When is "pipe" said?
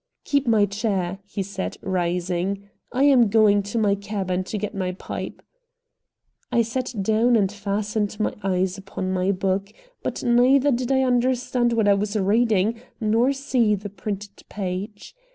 4.93-5.43